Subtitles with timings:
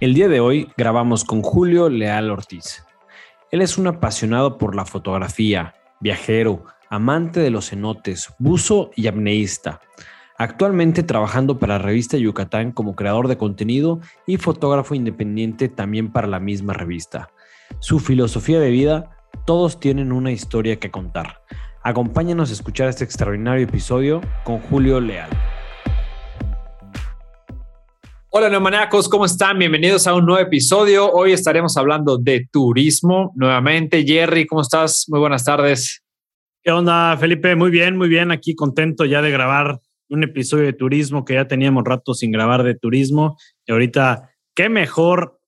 [0.00, 2.86] El día de hoy grabamos con Julio Leal Ortiz.
[3.50, 9.82] Él es un apasionado por la fotografía, viajero, amante de los cenotes, buzo y apneísta.
[10.38, 16.28] Actualmente trabajando para la revista Yucatán como creador de contenido y fotógrafo independiente también para
[16.28, 17.28] la misma revista.
[17.78, 19.10] Su filosofía de vida,
[19.44, 21.42] todos tienen una historia que contar.
[21.82, 25.28] Acompáñanos a escuchar este extraordinario episodio con Julio Leal.
[28.32, 29.58] Hola neomaníacos, ¿cómo están?
[29.58, 31.10] Bienvenidos a un nuevo episodio.
[31.10, 34.04] Hoy estaremos hablando de turismo nuevamente.
[34.04, 35.06] Jerry, ¿cómo estás?
[35.08, 36.04] Muy buenas tardes.
[36.62, 37.56] ¿Qué onda, Felipe?
[37.56, 38.30] Muy bien, muy bien.
[38.30, 42.62] Aquí contento ya de grabar un episodio de turismo que ya teníamos rato sin grabar
[42.62, 43.36] de turismo.
[43.66, 45.40] Y ahorita, qué mejor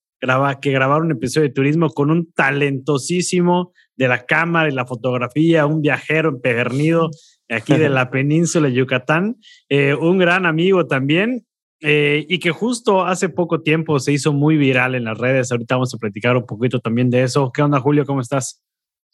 [0.61, 5.67] que grabar un episodio de turismo con un talentosísimo de la cámara y la fotografía,
[5.67, 7.11] un viajero empedernido
[7.49, 9.37] aquí de la península de Yucatán,
[9.69, 11.47] eh, un gran amigo también
[11.83, 15.51] eh, y que justo hace poco tiempo se hizo muy viral en las redes.
[15.51, 17.51] Ahorita vamos a platicar un poquito también de eso.
[17.53, 18.07] ¿Qué onda, Julio?
[18.07, 18.63] ¿Cómo estás?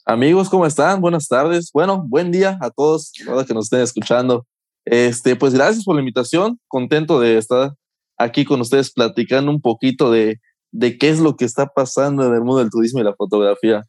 [0.05, 1.01] Amigos, ¿cómo están?
[1.01, 1.71] Buenas tardes.
[1.73, 4.47] Bueno, buen día a todos, que nos estén escuchando.
[4.85, 6.59] Este, pues gracias por la invitación.
[6.69, 7.75] Contento de estar
[8.17, 12.35] aquí con ustedes platicando un poquito de, de qué es lo que está pasando en
[12.35, 13.85] el mundo del turismo y la fotografía.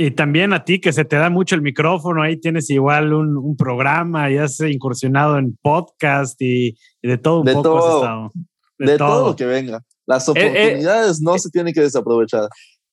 [0.00, 3.56] Y también a ti que se te da mucho el micrófono, ahí tienes igual un,
[3.56, 8.32] programa, ya has incursionado en podcast y, de todo un de poco todo,
[8.78, 9.30] De, todo.
[9.30, 9.82] lo que venga.
[10.06, 12.48] Las eh, eh, oportunidades no eh, se tienen que desaprovechar.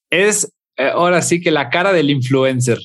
[0.10, 2.80] Es ahora sí que la cara del influencer.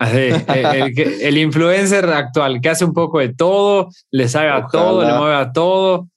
[0.00, 5.34] el, influencer actual que hace un poco de todo, le sabe a todo, le mueve
[5.34, 6.08] a todo.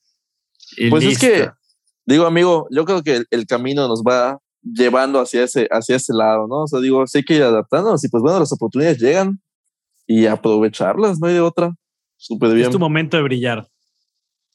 [0.90, 1.50] pues es que,
[2.06, 6.48] digo amigo, yo creo que el camino nos va llevando hacia ese, hacia ese lado,
[6.48, 6.64] ¿no?
[6.64, 9.40] O sea, digo, sí hay que ir adaptándonos y pues bueno, las oportunidades llegan
[10.08, 11.74] y aprovecharlas, no hay de otra.
[12.18, 12.68] Súper bien.
[12.68, 13.68] Es tu momento de brillar.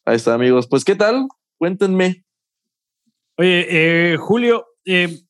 [0.04, 0.68] Ahí está, amigos.
[0.68, 1.26] Pues, ¿qué tal?
[1.56, 2.24] Cuéntenme.
[3.38, 5.20] Oye, eh, Julio, eh,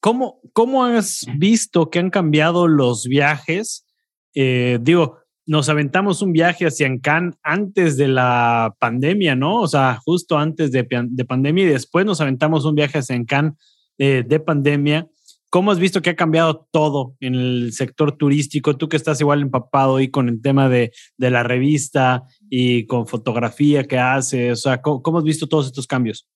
[0.00, 3.86] ¿cómo, ¿cómo has visto que han cambiado los viajes?
[4.34, 9.60] Eh, digo, nos aventamos un viaje hacia Ancán antes de la pandemia, ¿no?
[9.60, 13.58] O sea, justo antes de, de pandemia y después nos aventamos un viaje hacia Ancán
[14.04, 15.06] eh, de pandemia.
[15.48, 18.76] ¿Cómo has visto que ha cambiado todo en el sector turístico?
[18.76, 23.06] Tú que estás igual empapado ahí con el tema de, de la revista y con
[23.06, 26.26] fotografía que haces, o sea, ¿cómo, has visto todos estos cambios?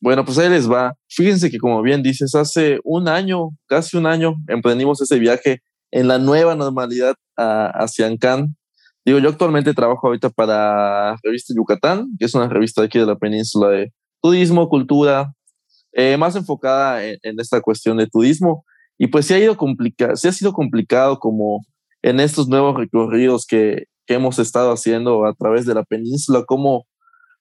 [0.00, 0.94] Bueno, pues ahí les va.
[1.06, 6.08] Fíjense que como bien dices, hace un año, casi un año, emprendimos ese viaje en
[6.08, 8.56] la nueva normalidad hacia Ancán.
[9.04, 13.16] Digo, yo actualmente trabajo ahorita para Revista Yucatán, que es una revista aquí de la
[13.16, 13.92] península de
[14.22, 15.34] turismo, cultura,
[15.92, 18.64] eh, más enfocada en, esta cuestión de turismo.
[18.98, 21.64] Y pues sí ha, ido complicado, sí ha sido complicado como
[22.02, 26.86] en estos nuevos recorridos que, que hemos estado haciendo a través de la península, como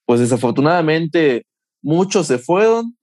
[0.05, 1.45] pues desafortunadamente
[1.81, 2.97] muchos se fueron,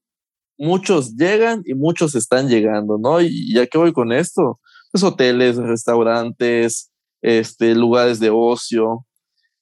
[0.57, 3.21] muchos llegan y muchos están llegando, ¿no?
[3.21, 4.59] Y ya que voy con esto,
[4.91, 6.91] pues hoteles, restaurantes,
[7.21, 9.05] este, lugares de ocio.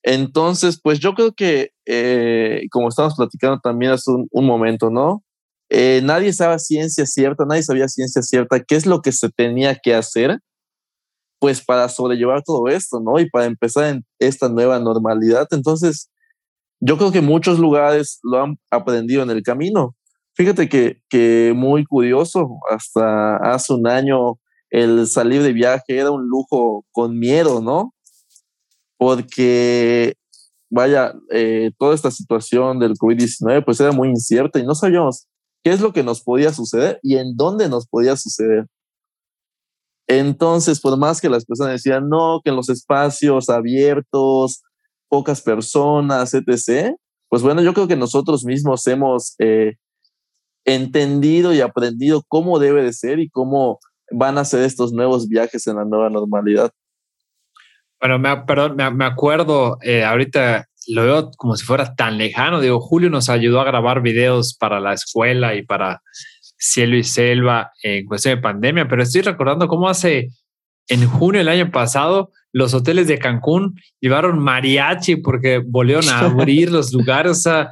[0.04, 5.25] Entonces, pues yo creo que, eh, como estamos platicando también hace un momento, ¿no?
[5.70, 9.76] Eh, nadie sabía ciencia cierta, nadie sabía ciencia cierta qué es lo que se tenía
[9.76, 10.40] que hacer,
[11.40, 13.20] pues para sobrellevar todo esto, ¿no?
[13.20, 15.48] Y para empezar en esta nueva normalidad.
[15.52, 16.10] Entonces,
[16.80, 19.96] yo creo que muchos lugares lo han aprendido en el camino.
[20.36, 24.40] Fíjate que, que muy curioso, hasta hace un año
[24.70, 27.94] el salir de viaje era un lujo con miedo, ¿no?
[28.98, 30.16] Porque,
[30.70, 35.28] vaya, eh, toda esta situación del COVID-19 pues era muy incierta y no sabíamos
[35.66, 38.68] qué es lo que nos podía suceder y en dónde nos podía suceder.
[40.08, 44.62] Entonces, por más que las personas decían, no, que en los espacios abiertos,
[45.10, 46.96] pocas personas, etc.,
[47.30, 49.74] pues bueno, yo creo que nosotros mismos hemos eh,
[50.66, 53.80] entendido y aprendido cómo debe de ser y cómo
[54.12, 56.72] van a ser estos nuevos viajes en la nueva normalidad.
[58.08, 62.62] Bueno, me, perdón, me, acuerdo eh, ahorita lo veo como si fuera tan lejano.
[62.62, 66.04] Digo, Julio nos ayudó a grabar videos para la escuela y para
[66.56, 70.30] Cielo y Selva en cuestión de pandemia, pero estoy recordando cómo hace
[70.88, 76.72] en junio del año pasado, los hoteles de Cancún llevaron mariachi porque volvieron a abrir
[76.72, 77.32] los lugares.
[77.32, 77.72] O sea,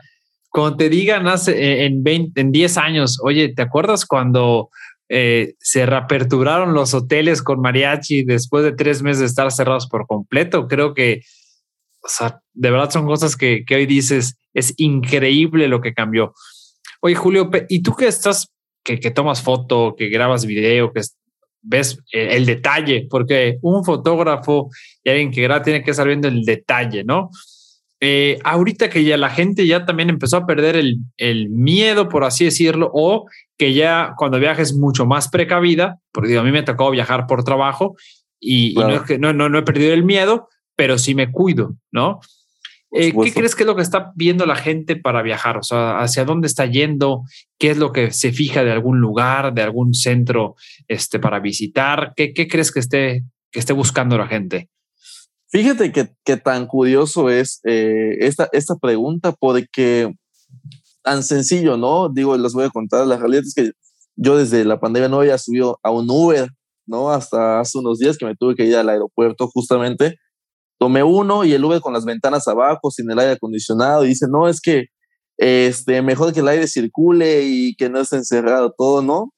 [0.50, 4.72] cuando te digan hace, eh, en, 20, en 10 años, oye, ¿te acuerdas cuando
[5.16, 10.08] eh, se reaperturaron los hoteles con mariachi después de tres meses de estar cerrados por
[10.08, 10.68] completo?
[10.68, 11.22] Creo que,
[12.02, 16.34] o sea, de verdad son cosas que, que hoy dices, es increíble lo que cambió.
[17.00, 18.52] Oye, Julio, ¿y tú que estás,
[18.84, 21.02] que, que tomas foto, que grabas video, que
[21.62, 23.06] ves el, detalle?
[23.08, 24.72] Porque un fotógrafo
[25.04, 27.30] y alguien que graba tiene que estar viendo el detalle, ¿no?
[28.06, 32.26] Eh, ahorita que ya la gente ya también empezó a perder el, el, miedo, por
[32.26, 36.64] así decirlo, o que ya cuando viajes mucho más precavida, porque digo, a mí me
[36.64, 37.96] tocado viajar por trabajo
[38.42, 41.78] y, no, es que, no, no, no, he perdido el miedo, pero sí me cuido,
[41.94, 42.20] ¿no?
[42.92, 45.56] Eh, ¿Qué crees que es lo que está viendo la gente para viajar?
[45.56, 47.22] O sea, ¿hacia dónde está yendo?
[47.58, 50.56] ¿Qué es lo que se fija de algún lugar, de algún centro
[50.90, 52.12] este, para visitar?
[52.18, 54.68] ¿Qué, qué crees que esté, que esté buscando la gente?
[55.54, 60.12] Fíjate que, tan curioso es eh, esta, esta pregunta, porque
[61.04, 62.10] tan sencillo, ¿no?
[62.10, 63.72] Digo, les voy a contar, la realidad es que
[64.16, 66.50] yo desde la pandemia no había subido a un Uber,
[66.88, 67.12] ¿no?
[67.12, 70.18] Hasta hace unos días que me tuve que ir al aeropuerto justamente.
[70.80, 74.26] Tomé uno y el Uber con las ventanas abajo, sin el aire acondicionado, y dice,
[74.28, 74.86] no, es que
[75.38, 79.32] este, mejor que el aire circule y que no esté encerrado todo, ¿no?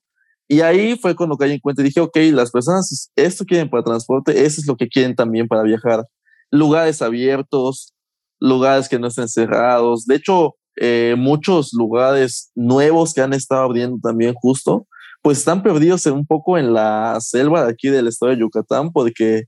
[0.47, 3.83] Y ahí fue cuando caí en cuenta y dije, ok, las personas esto quieren para
[3.83, 6.06] transporte, eso es lo que quieren también para viajar.
[6.51, 7.94] Lugares abiertos,
[8.39, 10.06] lugares que no estén cerrados.
[10.06, 14.88] De hecho, eh, muchos lugares nuevos que han estado abriendo también justo,
[15.21, 19.45] pues están perdidos un poco en la selva de aquí del estado de Yucatán porque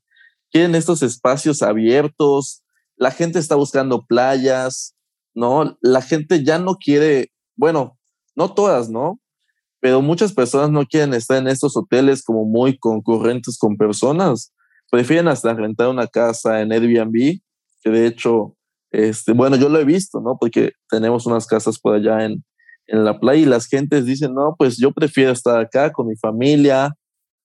[0.51, 2.63] quieren estos espacios abiertos.
[2.95, 4.95] La gente está buscando playas,
[5.35, 5.77] ¿no?
[5.81, 7.99] La gente ya no quiere, bueno,
[8.35, 9.19] no todas, ¿no?
[9.79, 14.53] Pero muchas personas no quieren estar en estos hoteles como muy concurrentes con personas.
[14.89, 17.39] Prefieren hasta rentar una casa en Airbnb,
[17.83, 18.55] que de hecho,
[18.91, 20.37] este, bueno, yo lo he visto, ¿no?
[20.39, 22.43] Porque tenemos unas casas por allá en,
[22.87, 26.15] en la playa y las gentes dicen, no, pues yo prefiero estar acá con mi
[26.15, 26.93] familia,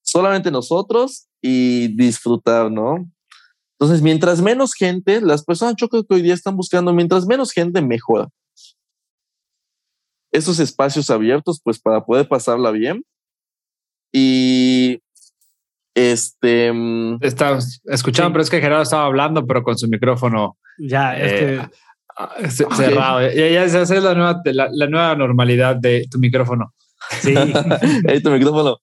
[0.03, 3.07] solamente nosotros y disfrutar, ¿no?
[3.79, 7.51] Entonces, mientras menos gente, las personas yo creo que hoy día están buscando, mientras menos
[7.51, 8.29] gente, mejor
[10.33, 13.05] esos espacios abiertos, pues para poder pasarla bien.
[14.13, 15.01] Y
[15.95, 16.73] este.
[16.73, 20.57] Mm, Está escuchando, pero es que Gerardo estaba hablando, pero con su micrófono.
[20.79, 21.69] Ya, este.
[22.49, 23.23] cerrado.
[23.23, 26.75] Ya, ya, esa es la nueva, la, nueva normalidad de tu micrófono.
[27.21, 27.35] Sí.
[28.23, 28.79] tu micrófono.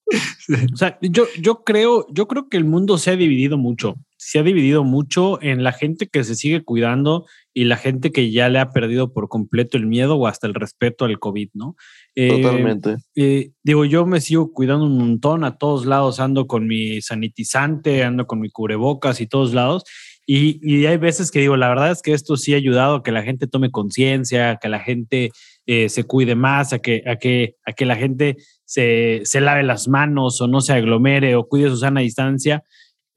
[0.73, 3.95] O sea, yo, yo creo, yo creo que el mundo se ha dividido mucho.
[4.17, 7.25] Se ha dividido mucho en la gente que se sigue cuidando
[7.59, 10.53] y la gente que ya le ha perdido por completo el miedo o hasta el
[10.53, 11.75] respeto al COVID, ¿no?
[12.15, 12.95] Eh, Totalmente.
[13.17, 18.05] Eh, digo, yo me sigo cuidando un montón, a todos lados ando con mi sanitizante,
[18.05, 19.83] ando con mi cubrebocas y todos lados.
[20.25, 23.03] Y, y, hay veces que digo, la verdad es que esto sí ha ayudado a
[23.03, 25.31] que la gente tome conciencia, a que la gente
[25.65, 29.63] eh, se cuide más, a que, a que, a que la gente se, se lave
[29.63, 32.63] las manos o no se aglomere o cuide su sana distancia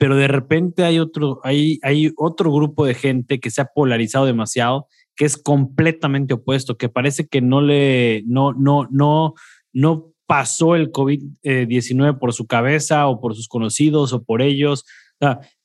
[0.02, 4.26] pero de repente hay otro, hay, hay otro grupo de gente que se ha polarizado
[4.26, 9.34] demasiado, que es completamente opuesto, que parece que no le, no, no, no,
[9.72, 14.84] no pasó el COVID-19 por su cabeza o por sus conocidos o por ellos.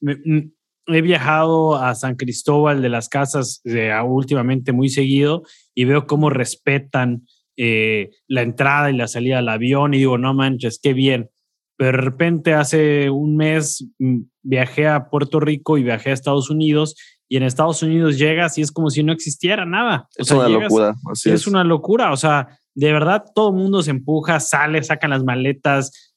[0.02, 0.52] Mm,
[0.86, 5.42] he viajado a San Cristóbal de las Casas eh, últimamente muy seguido
[5.74, 7.24] y veo cómo respetan
[7.56, 11.32] eh, la entrada y la salida del avión y digo, no manches, qué bien
[11.78, 16.50] pero de repente hace un mes mm, viajé a Puerto Rico y viajé a Estados
[16.50, 16.96] Unidos
[17.30, 20.08] y en Estados Unidos llegas y es como si no existiera nada.
[20.16, 20.96] Es una locura.
[21.26, 21.48] es.
[21.48, 22.12] una locura.
[22.12, 26.16] O sea, de verdad todo el mundo se empuja, sale, sacan las maletas.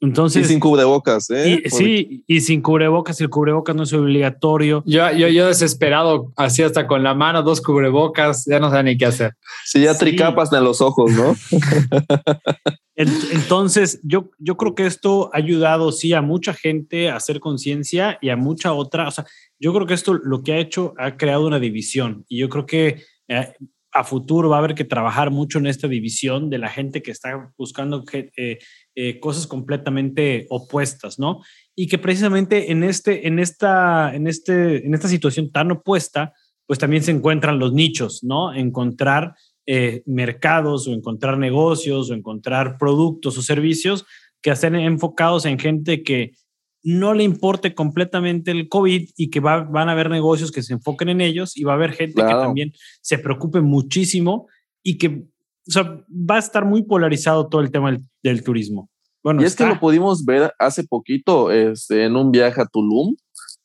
[0.00, 1.62] Entonces, y sin cubrebocas, ¿eh?
[1.66, 4.82] sí, y sin cubrebocas, el cubrebocas no es obligatorio.
[4.86, 8.96] Yo, yo, yo desesperado, así hasta con la mano, dos cubrebocas, ya no sé ni
[8.96, 9.34] qué hacer.
[9.66, 11.36] Sí, ya tricapas en los ojos, ¿no?
[12.96, 18.18] Entonces, yo, yo creo que esto ha ayudado, sí, a mucha gente a hacer conciencia
[18.22, 19.08] y a mucha otra.
[19.08, 19.26] O sea,
[19.58, 22.24] yo creo que esto lo que ha hecho, ha creado una división.
[22.28, 23.52] Y yo creo que eh,
[23.92, 27.10] a futuro va a haber que trabajar mucho en esta división de la gente que
[27.10, 28.58] está buscando eh,
[28.94, 31.40] eh, cosas completamente opuestas, ¿no?
[31.74, 36.32] Y que precisamente en, este, en, esta, en, este, en esta situación tan opuesta,
[36.66, 38.54] pues también se encuentran los nichos, ¿no?
[38.54, 39.34] Encontrar
[39.66, 44.06] eh, mercados o encontrar negocios o encontrar productos o servicios
[44.40, 46.32] que estén enfocados en gente que
[46.82, 51.10] no le importe completamente el COVID y que van a haber negocios que se enfoquen
[51.10, 52.72] en ellos y va a haber gente que también
[53.02, 54.46] se preocupe muchísimo
[54.82, 55.26] y que
[55.76, 58.88] va a estar muy polarizado todo el tema del, turismo.
[59.22, 63.14] Bueno, y es que lo pudimos ver hace poquito este, en un viaje a Tulum.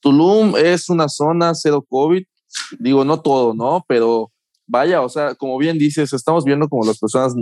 [0.02, 2.24] Tulum es una zona cero COVID,
[2.80, 3.84] digo, no todo, ¿no?
[3.88, 4.32] Pero
[4.68, 7.34] vaya, o sea, como bien dices, estamos viendo como las personas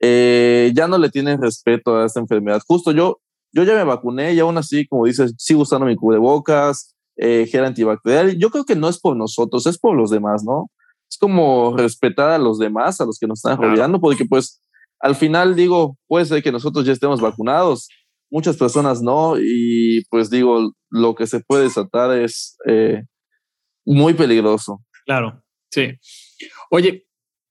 [0.00, 2.62] eh, ya no le tienen respeto a esta enfermedad.
[2.66, 3.20] Justo yo,
[3.52, 7.64] yo ya me vacuné y aún así, como dices, sigo usando mi cubrebocas, eh, gel
[7.64, 8.36] antibacterial.
[8.38, 10.70] Yo creo que no es por nosotros, es por los demás, ¿no?
[11.10, 14.62] Es como respetar a los demás, a los que nos están rodeando, porque pues
[15.00, 17.88] al final digo, puede ser que nosotros ya estemos vacunados,
[18.30, 23.02] muchas personas no, y pues digo, lo que se puede desatar es eh,
[23.84, 24.84] muy peligroso.
[25.04, 25.94] Claro, sí.
[26.70, 27.06] Oye,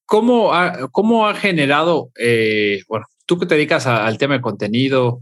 [0.06, 5.20] ¿cómo ha, cómo ha generado, eh, bueno, tú que te dedicas al tema de contenido,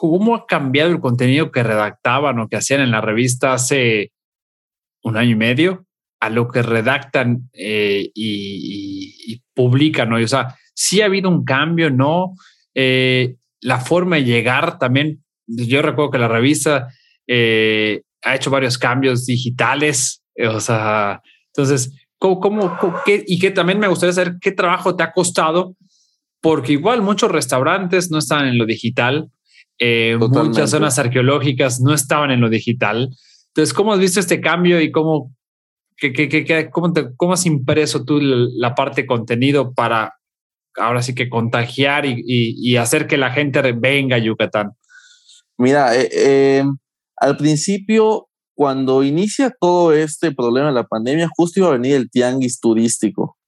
[0.00, 4.12] ¿cómo ha cambiado el contenido que redactaban o que hacían en la revista hace
[5.02, 5.86] un año y medio
[6.20, 10.08] a lo que redactan eh, y, publican?
[10.08, 10.16] ¿no?
[10.16, 12.32] o sea, sí ha habido un cambio, ¿no?
[12.74, 16.88] Eh, la forma de llegar también, yo recuerdo que la revista
[17.28, 24.12] ha hecho varios cambios digitales, o sea, entonces, ¿Cómo, qué, y que también me gustaría
[24.12, 25.74] saber qué trabajo te ha costado,
[26.42, 29.30] porque igual muchos restaurantes no estaban en lo digital,
[29.80, 33.08] eh, muchas zonas arqueológicas no estaban en lo digital.
[33.48, 35.34] Entonces, ¿cómo has visto este cambio y cómo,
[35.96, 40.14] qué, qué, qué, cómo, cómo, has impreso tú la parte de contenido para
[40.76, 44.72] ahora sí que contagiar y, y, hacer que la gente venga a Yucatán?
[45.58, 46.64] Mira, eh, eh,
[47.16, 52.10] al principio cuando inicia todo este problema de la pandemia, justo iba a venir el
[52.10, 53.38] tianguis turístico.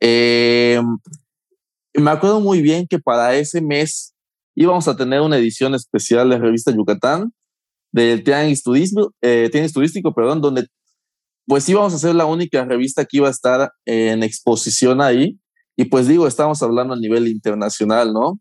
[0.00, 0.80] Eh,
[1.94, 4.13] me acuerdo muy bien que para ese mes
[4.54, 7.32] íbamos a tener una edición especial de revista Yucatán
[7.92, 10.66] del tianguis, turismo, eh, tianguis turístico, perdón, donde
[11.46, 15.38] pues íbamos a ser la única revista que iba a estar en exposición ahí.
[15.76, 18.40] Y pues digo, estamos hablando a nivel internacional, ¿no?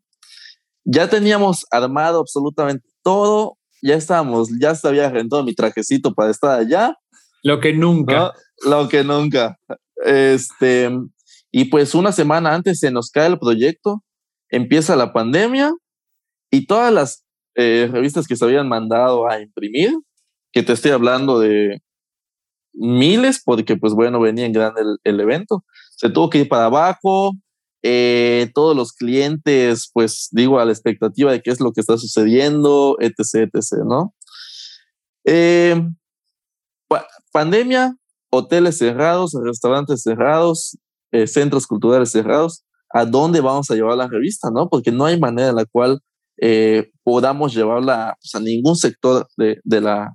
[0.85, 6.57] Ya teníamos armado absolutamente todo ya estábamos, ya se había rentado mi trajecito para estar
[6.57, 6.97] allá.
[7.43, 8.33] Lo que nunca.
[8.65, 9.59] Lo que nunca.
[10.05, 10.89] Este,
[11.51, 14.01] y pues una semana antes se nos cae el proyecto,
[14.49, 15.73] empieza la pandemia
[16.53, 19.91] y todas las eh, revistas que se habían mandado a imprimir,
[20.51, 21.81] que te estoy hablando de
[22.73, 25.65] miles, porque pues bueno, venía en grande el evento,
[25.97, 27.31] se tuvo que ir para abajo,
[27.81, 31.97] eh, todos los clientes, pues digo, a la expectativa de qué es lo que está
[31.97, 34.13] sucediendo, etc., etc., ¿no?
[35.25, 35.81] Eh,
[37.31, 37.95] pandemia,
[38.29, 40.77] hoteles cerrados, restaurantes cerrados,
[41.25, 42.63] centros culturales cerrados.
[42.91, 44.69] ¿A dónde vamos a llevar la revista, no?
[44.69, 45.99] Porque no hay manera en la cual
[47.03, 50.13] podamos llevarla pues, a ningún sector de, de la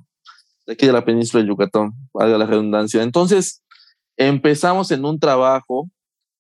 [0.69, 3.03] de aquí de la península de Yucatán, valga la redundancia.
[3.03, 3.63] Entonces,
[4.19, 5.89] empezamos en un trabajo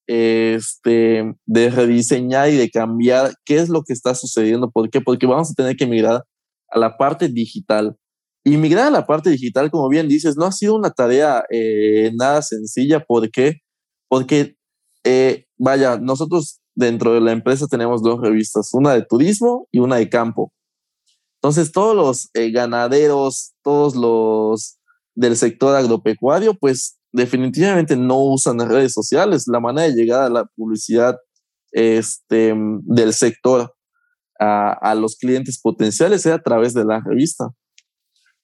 [0.06, 4.70] este, de rediseñar y de cambiar qué es lo que está sucediendo.
[4.70, 5.00] ¿Por qué?
[5.00, 6.25] Porque vamos a tener que migrar
[6.70, 7.97] a la parte digital.
[8.44, 12.12] Y migrar a la parte digital, como bien dices, no ha sido una tarea eh,
[12.14, 13.04] nada sencilla.
[13.04, 13.54] ¿Por qué?
[14.08, 14.56] Porque,
[15.04, 19.97] eh, vaya, nosotros dentro de la empresa tenemos dos revistas, una de turismo y una
[19.97, 20.52] de campo.
[21.38, 24.78] Entonces, todos los eh, ganaderos, todos los
[25.14, 29.49] del sector agropecuario, pues definitivamente no usan las redes sociales.
[29.49, 31.16] La manera de llegar a la publicidad
[31.73, 32.54] este,
[32.85, 33.75] del sector
[34.38, 37.49] a, los clientes potenciales es a través de la revista.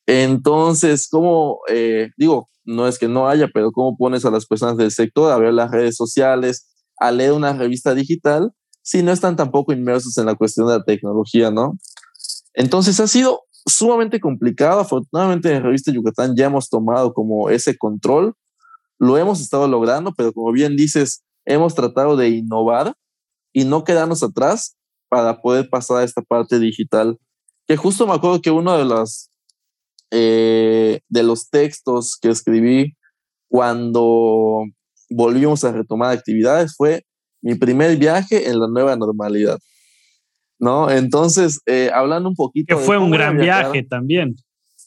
[0.07, 4.77] Entonces, ¿cómo, eh, digo, no es que no haya, pero cómo pones a las personas
[4.77, 9.37] del sector a ver las redes sociales, a leer una revista digital, si no están
[9.37, 11.79] tampoco inmersos en la cuestión de la tecnología, ¿no?
[12.53, 14.81] Entonces ha sido sumamente complicado.
[14.81, 18.35] Afortunadamente en Revista Yucatán ya hemos tomado como ese control
[18.99, 22.95] lo hemos estado logrando, pero como bien dices, hemos tratado de innovar
[23.53, 24.77] y no quedarnos atrás
[25.09, 27.19] para poder pasar a esta parte digital.
[27.67, 29.31] Que justo me acuerdo que uno de los,
[30.11, 32.97] eh, de los textos que escribí
[33.49, 34.65] cuando
[35.15, 37.05] volvimos a retomar actividades fue
[37.43, 39.59] mi primer viaje en la nueva normalidad.
[40.59, 40.91] ¿No?
[40.91, 42.77] Entonces, eh, hablando un poquito.
[42.77, 44.37] Que fue un gran viaje también.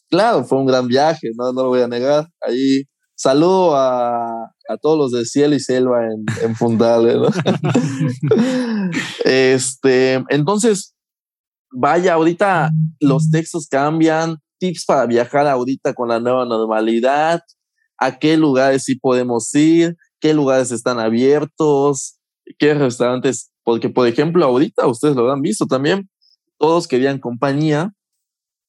[0.09, 2.27] Claro, fue un gran viaje, no, no lo voy a negar.
[2.41, 2.83] Ahí
[3.19, 7.15] Saludo a, a, todos los de Cielo y Selva en, en Fundale,
[9.25, 10.93] este, entonces,
[11.71, 12.69] vaya, ahorita
[12.99, 17.41] los textos cambian, tips para viajar ahorita con la nueva normalidad,
[17.97, 22.19] a qué lugares sí podemos ir, qué lugares están abiertos,
[22.57, 26.09] qué restaurantes, porque por ejemplo, ahorita ustedes lo han visto también,
[26.57, 27.93] todos querían compañía,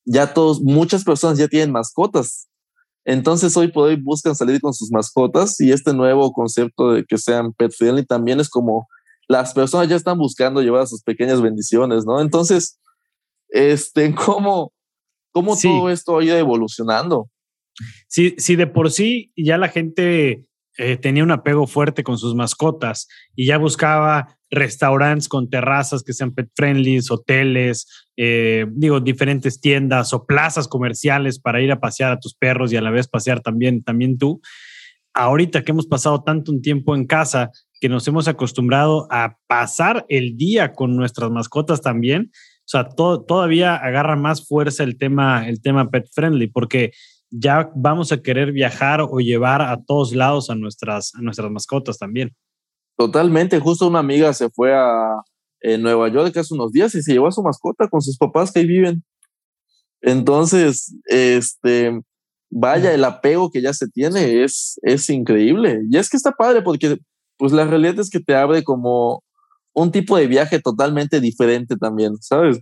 [0.05, 2.49] ya todos, muchas personas ya tienen mascotas,
[3.09, 7.17] entonces hoy por hoy buscan salir con sus mascotas y este nuevo concepto de que
[7.17, 8.87] sean pet friendly también es como
[9.29, 12.21] las personas ya están buscando llevar sus pequeñas bendiciones, ¿no?
[12.21, 12.79] Entonces,
[13.49, 14.73] este, ¿cómo,
[15.33, 17.31] cómo todo esto ha ido evolucionando?
[18.09, 20.48] Sí, sí, de por sí ya la gente
[20.81, 26.13] eh, tenía un apego fuerte con sus mascotas y ya buscaba restaurantes con terrazas que
[26.13, 32.13] sean pet friendly, hoteles, eh, digo, diferentes tiendas o plazas comerciales para ir a pasear
[32.13, 34.41] a tus perros y a la vez pasear también, también tú.
[35.15, 40.07] Ahorita que hemos pasado tanto un tiempo en casa, que nos hemos acostumbrado a pasar
[40.09, 45.61] el día con nuestras mascotas también, o sea, todavía agarra más fuerza el tema, el
[45.61, 46.93] tema pet friendly, porque
[47.31, 51.99] ya vamos a querer viajar o llevar a todos lados a nuestras, a nuestras mascotas
[51.99, 52.35] también.
[52.97, 55.23] Totalmente, justo una amiga se fue a
[55.79, 58.61] Nueva York hace unos días y se llevó a su mascota con sus papás que
[58.61, 59.05] ahí viven.
[60.01, 62.01] Entonces, este,
[62.51, 65.81] vaya, el apego que ya se tiene es, es increíble.
[65.91, 66.99] Y es que está padre porque,
[67.37, 69.23] pues la realidad es que te abre como
[69.73, 72.61] un tipo de viaje totalmente diferente también, ¿sabes?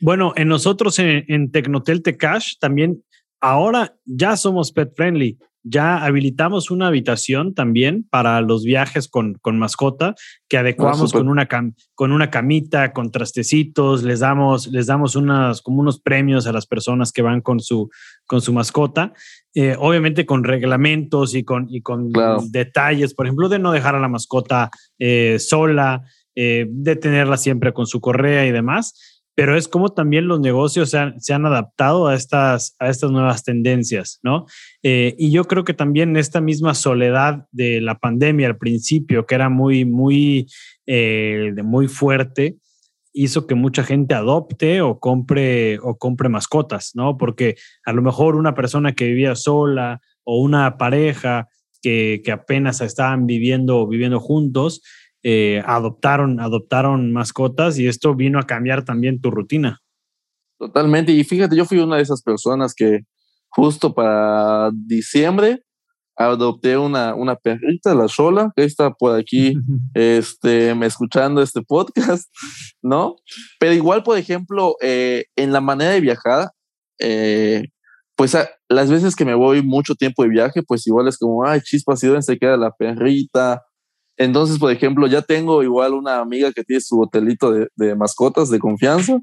[0.00, 3.02] Bueno, en nosotros en, en Tecnotel Tecash también
[3.42, 5.38] ahora ya somos pet friendly.
[5.64, 10.16] Ya habilitamos una habitación también para los viajes con, con mascota
[10.48, 11.46] que adecuamos ah, con, una
[11.94, 16.66] con una camita, con trastecitos, les damos, les damos unas, como unos premios a las
[16.66, 17.90] personas que van con su,
[18.26, 19.12] con su mascota,
[19.54, 22.10] eh, obviamente con reglamentos y con, y con
[22.50, 24.68] detalles, por ejemplo, de no dejar a la mascota
[24.98, 26.02] eh, sola,
[26.34, 30.90] eh, de tenerla siempre con su correa y demás pero es como también los negocios
[30.90, 34.46] se han, adaptado a estas, a estas nuevas tendencias, ¿no?
[34.82, 39.34] Eh, y yo creo que también esta misma soledad de la pandemia al principio, que
[39.34, 40.48] era muy, muy,
[40.86, 42.58] eh, muy fuerte,
[43.14, 47.16] hizo que mucha gente adopte o compre, o compre mascotas, ¿no?
[47.16, 51.48] Porque a lo mejor una persona que vivía sola o una pareja
[51.80, 54.82] que, que apenas estaban viviendo, viviendo juntos,
[55.22, 59.80] eh, adoptaron, adoptaron mascotas y esto vino a cambiar también tu rutina.
[60.58, 61.12] Totalmente.
[61.12, 63.00] Y fíjate, yo fui una de esas personas que
[63.48, 65.62] justo para diciembre
[66.16, 69.54] adopté una, una perrita, la sola, que está por aquí
[69.94, 72.30] este, me escuchando este podcast,
[72.82, 73.16] ¿no?
[73.58, 76.50] Pero igual, por ejemplo, eh, en la manera de viajar,
[76.98, 77.64] eh,
[78.14, 78.36] pues
[78.68, 82.02] las veces que me voy mucho tiempo de viaje, pues igual es como, ay, chispas,
[82.04, 83.62] ¿y dónde se queda la perrita?
[84.22, 88.60] Entonces, por ejemplo, ya tengo igual una amiga que tiene su hotelito de, mascotas de
[88.60, 89.18] confianza.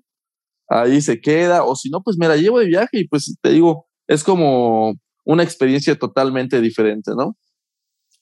[0.68, 3.52] Ahí se queda, o si no, pues me la llevo de viaje y pues te
[3.52, 4.94] digo, es como
[5.26, 7.38] una experiencia totalmente diferente, ¿no?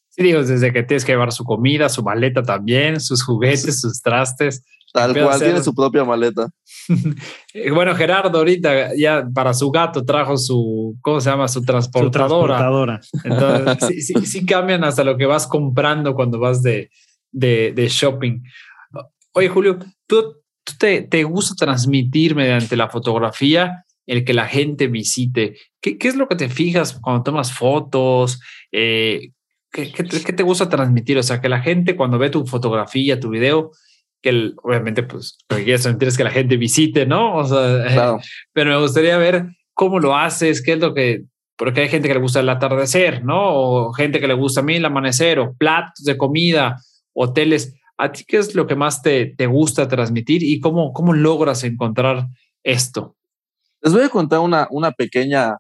[0.10, 4.02] Sí, digo, desde que tienes que llevar su comida, su maleta también, sus juguetes, sus
[4.02, 4.64] trastes.
[4.94, 6.50] Tal cual, tiene su propia maleta.
[7.74, 11.48] bueno, Gerardo ahorita ya para su gato trajo su, ¿cómo se llama?
[11.48, 12.58] Su transportadora.
[12.58, 13.02] transportadora.
[13.24, 16.90] Entonces, sí, sí, cambian hasta lo que vas comprando cuando vas de,
[17.32, 18.42] de, de shopping.
[19.34, 20.38] Oye, Julio, ¿tú,
[20.80, 25.58] te, te, gusta transmitir mediante la fotografía el que la gente visite?
[25.82, 28.40] ¿Qué, qué es lo que te fijas cuando tomas fotos?
[28.72, 29.32] Eh,
[29.72, 31.18] ¿qué, qué, qué te gusta transmitir?
[31.18, 33.72] O sea, que la gente cuando ve tu fotografía, tu video,
[34.22, 37.36] que obviamente, pues, lo que quieres sentir es que la gente visite, ¿no?
[37.36, 38.18] O sea,
[38.54, 41.24] pero me gustaría ver cómo lo haces, qué es lo que,
[41.56, 43.40] porque hay gente que le gusta el atardecer, ¿no?
[43.40, 46.78] O gente que le gusta a mí el amanecer, o platos de comida,
[47.14, 47.76] hoteles.
[47.98, 51.64] ¿A ti qué es lo que más te, te gusta transmitir y cómo, cómo logras
[51.64, 52.28] encontrar
[52.64, 53.16] esto?
[53.82, 55.58] Les voy a contar una, una pequeña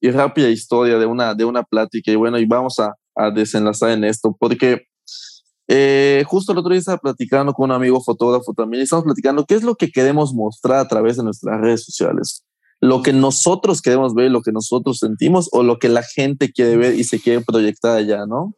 [0.00, 3.90] y rápida historia de una, de una plática y bueno, y vamos a, a desenlazar
[3.90, 4.86] en esto, porque
[5.72, 9.46] eh, justo el otro día estaba platicando con un amigo fotógrafo también y estamos platicando
[9.46, 12.44] qué es lo que queremos mostrar a través de nuestras redes sociales.
[12.80, 16.76] Lo que nosotros queremos ver, lo que nosotros sentimos o lo que la gente quiere
[16.76, 18.56] ver y se quiere proyectar allá, ¿no?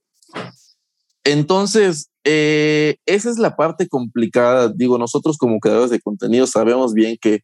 [1.23, 4.73] Entonces, eh, esa es la parte complicada.
[4.75, 7.43] Digo, nosotros como creadores de contenido sabemos bien que,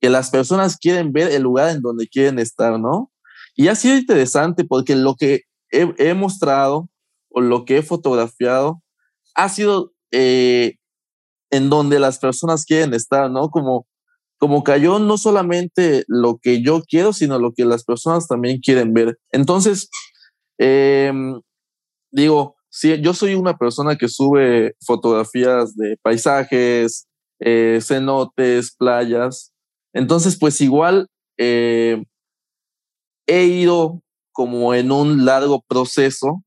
[0.00, 3.12] que las personas quieren ver el lugar en donde quieren estar, ¿no?
[3.56, 6.88] Y ha sido interesante porque lo que he, he mostrado
[7.28, 8.81] o lo que he fotografiado
[9.34, 10.76] ha sido eh,
[11.50, 13.50] en donde las personas quieren estar, ¿no?
[13.50, 13.86] Como,
[14.38, 18.92] como cayó no solamente lo que yo quiero, sino lo que las personas también quieren
[18.94, 19.18] ver.
[19.30, 19.88] Entonces,
[20.58, 21.40] em,
[22.10, 27.06] digo, si yo soy una persona que sube fotografías de paisajes,
[27.40, 29.52] eh, cenotes, playas.
[29.92, 32.02] Entonces, pues igual eh,
[33.26, 34.00] he ido
[34.32, 36.42] como en un largo proceso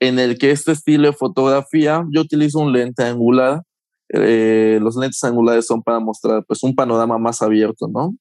[0.00, 3.62] en el que este estilo de fotografía, yo utilizo un lente angular.
[4.08, 8.14] Eh, los lentes angulares son para mostrar pues un panorama más abierto, ¿no?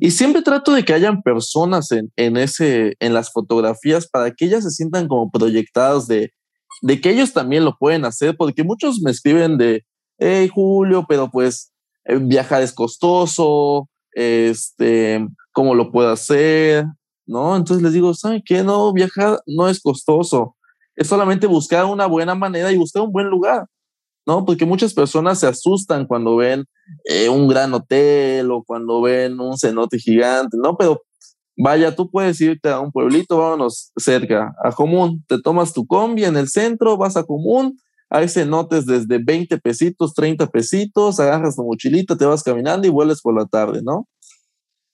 [0.00, 4.46] Y siempre trato de que hayan personas en, en, ese, en las fotografías para que
[4.46, 6.32] ellas se sientan como proyectadas de,
[6.82, 9.84] de que ellos también lo pueden hacer, porque muchos me escriben de,
[10.18, 11.72] hey Julio, pero pues
[12.04, 16.86] eh, viajar es costoso, este, ¿cómo lo puedo hacer?
[17.26, 17.56] ¿No?
[17.56, 18.62] Entonces les digo, ¿saben qué?
[18.62, 20.56] No, viajar no es costoso,
[20.96, 23.66] es solamente buscar una buena manera y buscar un buen lugar.
[24.26, 24.44] ¿no?
[24.44, 26.64] Porque muchas personas se asustan cuando ven
[27.04, 30.76] eh, un gran hotel o cuando ven un cenote gigante, ¿no?
[30.76, 31.02] Pero
[31.56, 36.24] vaya, tú puedes irte a un pueblito, vámonos cerca, a Común, te tomas tu combi
[36.24, 37.78] en el centro, vas a Común,
[38.10, 43.20] hay cenotes desde 20 pesitos, 30 pesitos, agarras tu mochilita, te vas caminando y vuelves
[43.20, 44.06] por la tarde, ¿no?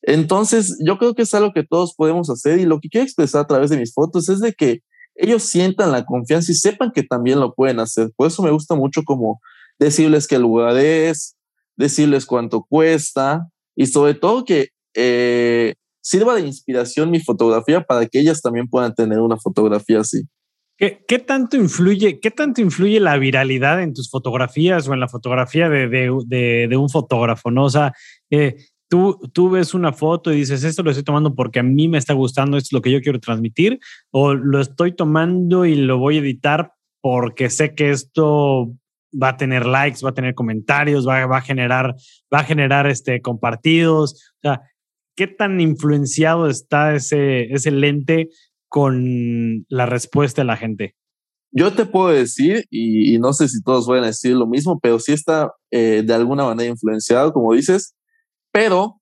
[0.02, 3.42] Entonces, yo creo que es algo que todos podemos hacer y lo que quiero expresar
[3.42, 4.80] a través de mis fotos es de que
[5.18, 8.10] ellos sientan la confianza y sepan que también lo pueden hacer.
[8.16, 9.40] Por eso me gusta mucho como
[9.78, 11.36] decirles qué lugar es,
[11.76, 18.20] decirles cuánto cuesta y sobre todo que eh, sirva de inspiración mi fotografía para que
[18.20, 20.22] ellas también puedan tener una fotografía así.
[20.76, 25.08] ¿Qué, qué tanto influye, qué tanto influye la viralidad en tus fotografías o en la
[25.08, 27.50] fotografía de, de, de, un fotógrafo?
[27.50, 27.68] ¿no?
[27.68, 27.92] Sea,
[28.30, 28.56] eh,
[28.88, 31.98] tú, tú ves una foto y dices, esto lo estoy tomando porque a mí me
[31.98, 33.78] está gustando, esto es lo que yo quiero transmitir,
[34.10, 38.72] o lo estoy tomando y lo voy a editar porque sé que esto
[39.10, 41.94] va a tener likes, va a tener comentarios, va, va a generar,
[42.32, 44.34] va a generar este, compartidos.
[45.16, 48.28] ¿qué tan influenciado está ese, ese lente
[48.68, 50.94] con la respuesta de la gente?
[51.50, 54.78] Yo te puedo decir, y, y no sé si todos van a decir lo mismo,
[54.78, 57.96] pero sí está eh, de alguna manera influenciado, como dices,
[58.52, 59.00] pero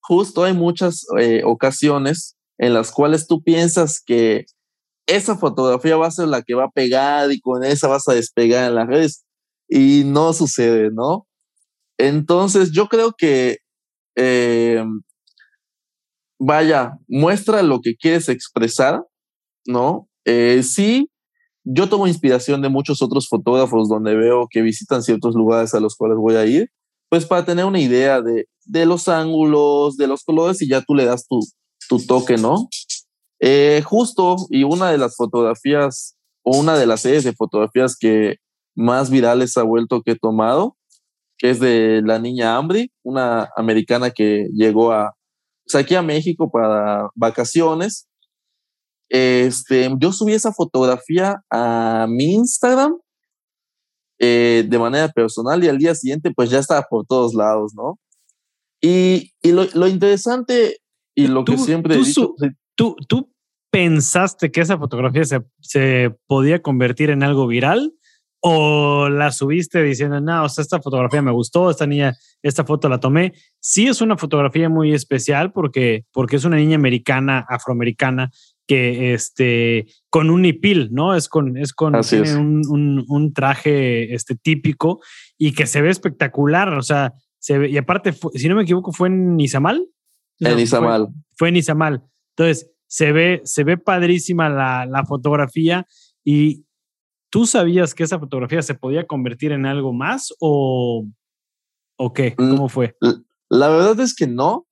[0.00, 4.46] justo hay muchas eh, ocasiones en las cuales tú piensas que
[5.06, 8.14] esa fotografía va a ser la que va a pegar y con esa vas a
[8.14, 9.24] despegar en las redes
[9.68, 11.26] y no sucede, ¿no?
[11.98, 13.58] Entonces yo creo que,
[14.16, 14.84] eh,
[16.38, 19.02] vaya, muestra lo que quieres expresar,
[19.66, 20.08] ¿no?
[20.24, 21.10] Eh, sí,
[21.64, 25.96] yo tomo inspiración de muchos otros fotógrafos donde veo que visitan ciertos lugares a los
[25.96, 26.70] cuales voy a ir,
[27.08, 30.94] pues para tener una idea de, de los ángulos, de los colores y ya tú
[30.94, 31.40] le das tu,
[31.88, 32.68] tu toque, ¿no?
[33.40, 38.36] Eh, justo, y una de las fotografías, o una de las series de fotografías que
[38.74, 40.76] más virales ha vuelto que he tomado,
[41.38, 44.92] que es de la niña Ambry, una americana que llegó
[45.64, 48.08] pues aquí a México para vacaciones.
[49.08, 52.96] Este, yo subí esa fotografía a mi Instagram
[54.18, 57.98] eh, de manera personal y al día siguiente pues ya estaba por todos lados, ¿no?
[58.86, 60.78] Y, y lo, lo, interesante
[61.14, 62.34] y lo que siempre he dicho...
[62.76, 63.32] ¿tú, ¿Tú
[63.72, 67.92] pensaste que esa fotografía se, se podía convertir en algo viral?
[68.48, 72.88] o la subiste diciendo, no, o sea, esta fotografía me gustó, esta niña, esta foto
[72.88, 73.32] la tomé.
[73.58, 78.30] Sí es una fotografía muy especial porque, porque es una niña americana, afroamericana,
[78.68, 81.16] que este, con un nipil, ¿no?
[81.16, 82.34] Es con, es con Así es.
[82.34, 85.00] Un, un, un, traje este, típico
[85.36, 87.14] y que se ve espectacular, o sea,
[87.46, 89.88] se ve, y aparte, fue, si no me equivoco, fue en Izamal.
[90.40, 91.06] En Izamal.
[91.06, 92.02] Fue, fue, en Izamal.
[92.30, 95.86] Entonces, se ve, se ve padrísima la, la fotografía
[96.24, 96.66] y,
[97.30, 101.06] ¿Tú sabías que esa fotografía se podía convertir en algo más o,
[101.98, 102.34] o qué?
[102.34, 102.96] ¿Cómo fue?
[103.50, 104.66] La verdad es que no,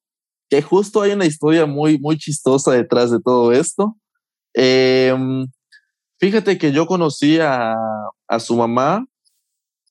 [0.48, 3.96] que justo hay una historia muy, muy chistosa detrás de todo esto.
[4.54, 5.14] Eh,
[6.18, 7.74] fíjate que yo conocí a,
[8.28, 9.04] a su mamá,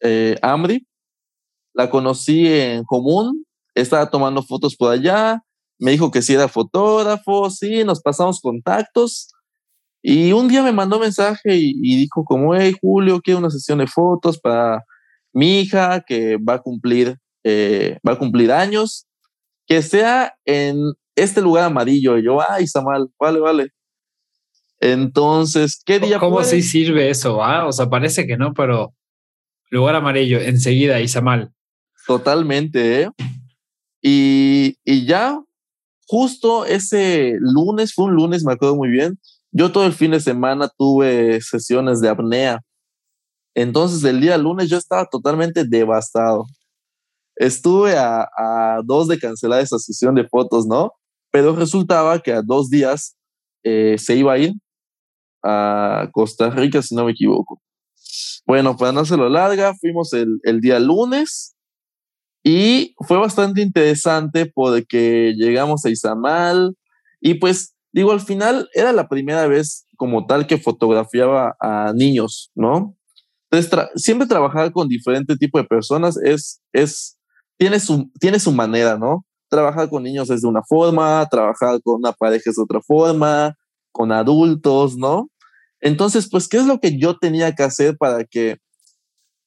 [0.01, 0.87] eh, Amri,
[1.73, 5.41] la conocí en común, estaba tomando fotos por allá,
[5.79, 9.33] me dijo que sí era fotógrafo, sí, nos pasamos contactos
[10.01, 13.79] y un día me mandó mensaje y, y dijo como, hey Julio, quiero una sesión
[13.79, 14.83] de fotos para
[15.33, 19.07] mi hija que va a cumplir, eh, va a cumplir años,
[19.65, 20.77] que sea en
[21.15, 22.17] este lugar amarillo.
[22.17, 23.69] Y yo, ay, Samal, vale, vale.
[24.79, 27.41] Entonces, ¿qué día ¿Cómo sí sirve eso?
[27.41, 27.65] Ah?
[27.65, 28.93] O sea, parece que no, pero
[29.69, 31.51] lugar amarillo, enseguida, Izamal.
[32.05, 33.09] Totalmente, ¿eh?
[34.01, 35.41] Y, y ya,
[36.07, 39.17] justo ese lunes, fue un lunes, me acuerdo muy bien,
[39.51, 42.61] yo todo el fin de semana tuve sesiones de apnea.
[43.55, 46.45] Entonces el día lunes yo estaba totalmente devastado.
[47.35, 48.27] Estuve a,
[48.83, 50.91] dos de cancelar esa sesión de fotos, ¿no?
[51.31, 53.15] Pero resultaba que a dos días
[53.63, 54.53] eh, se iba a ir
[55.43, 57.61] a Costa Rica, si no me equivoco.
[58.45, 61.55] Bueno, para no hacerlo larga, fuimos el, el día lunes
[62.43, 66.75] y fue bastante interesante porque llegamos a Izamal
[67.21, 72.51] y pues digo, al final era la primera vez como tal que fotografiaba a niños,
[72.55, 72.97] ¿no?
[73.49, 77.17] Entonces, siempre trabajar con diferente tipo de personas es, es,
[77.57, 79.25] tiene su, tiene su manera, ¿no?
[79.47, 83.55] Trabajar con niños es de una forma, trabajar con una pareja es de otra forma,
[83.91, 85.29] con adultos, ¿no?
[85.79, 88.57] Entonces, pues, ¿qué es lo que yo tenía que hacer para que,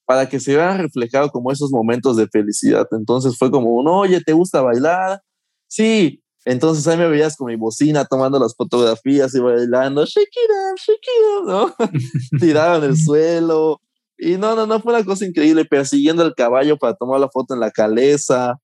[0.07, 2.87] para que se vean reflejado como esos momentos de felicidad?
[2.93, 5.21] Entonces fue como un, oye, ¿te gusta bailar?
[5.69, 6.23] Sí.
[6.47, 11.75] Entonces ahí me veías con mi bocina tomando las fotografías y bailando, Shakira, Shakira, ¿no?
[12.41, 13.81] Tirado en el suelo.
[14.17, 17.55] Y no, no, no, fue una cosa increíble, persiguiendo el caballo para tomar la foto
[17.55, 18.59] en la caleza.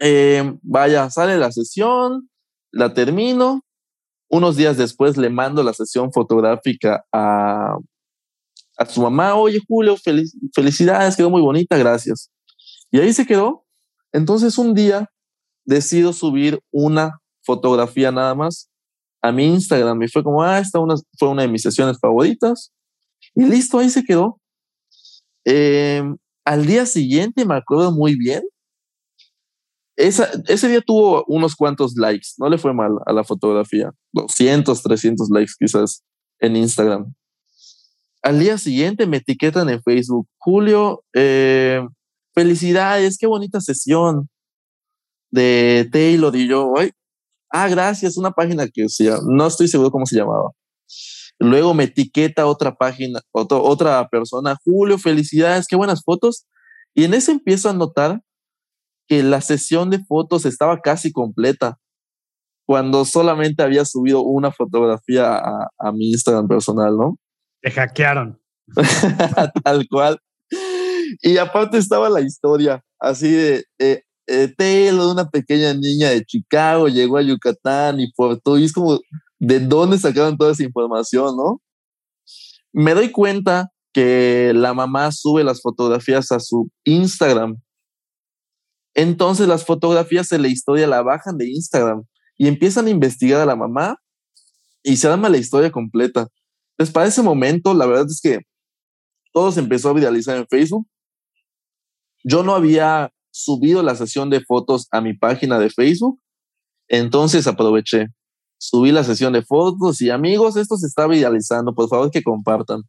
[0.00, 2.28] Eh, vaya, sale la sesión,
[2.72, 3.64] la termino.
[4.28, 7.78] Unos días después le mando la sesión fotográfica a,
[8.78, 9.34] a su mamá.
[9.34, 9.96] Oye, Julio,
[10.54, 12.30] felicidades, quedó muy bonita, gracias.
[12.90, 13.64] Y ahí se quedó.
[14.12, 15.10] Entonces un día
[15.64, 18.70] decido subir una fotografía nada más
[19.20, 22.72] a mi Instagram y fue como, ah, esta una, fue una de mis sesiones favoritas.
[23.34, 24.40] Y listo, ahí se quedó.
[25.44, 26.02] Eh,
[26.44, 28.42] al día siguiente, me acuerdo muy bien,
[29.98, 35.28] ese día tuvo unos cuantos likes, no le fue mal a la fotografía, 200, 300
[35.30, 36.04] likes quizás
[36.38, 37.12] en Instagram.
[38.22, 41.80] Al día siguiente me etiquetan en Facebook, Julio, eh,
[42.34, 44.28] felicidades, qué bonita sesión
[45.30, 46.74] de Taylor y yo,
[47.50, 48.86] ah, gracias, una página que
[49.26, 50.50] no estoy seguro cómo se llamaba.
[51.38, 56.46] Luego me etiqueta otra página, otra persona, Julio, felicidades, qué buenas fotos.
[56.94, 58.20] Y en eso empiezo a notar
[59.06, 61.78] que la sesión de fotos estaba casi completa
[62.66, 67.16] cuando solamente había subido una fotografía a, mi Instagram personal, ¿no?
[67.70, 68.40] Hackearon.
[69.64, 70.18] Tal cual.
[71.22, 77.16] Y aparte estaba la historia, así de eh, eh, una pequeña niña de Chicago, llegó
[77.16, 79.00] a Yucatán y Puerto, y es como,
[79.38, 81.62] ¿de dónde sacaron toda esa información, no?
[82.72, 87.56] Me doy cuenta que la mamá sube las fotografías a su Instagram
[88.98, 92.02] entonces las fotografías de la historia la bajan de Instagram
[92.36, 93.96] y empiezan a investigar a la mamá
[94.82, 96.26] y se arma la historia completa.
[96.78, 98.38] Entonces para ese momento la verdad es que
[99.32, 100.86] todo se empezó a viralizar en Facebook.
[102.22, 106.20] Yo no había subido la sesión de fotos a mi página de Facebook,
[106.88, 108.06] entonces aproveché.
[108.60, 112.82] Subí la sesión de fotos y amigos, esto se está viralizando, por favor que compartan.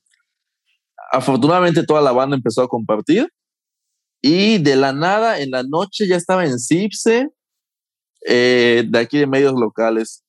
[1.11, 3.27] Afortunadamente toda la banda empezó a compartir
[4.21, 7.29] y de la nada, en la noche ya estaba en Cipse,
[8.27, 10.23] eh, de aquí de medios locales.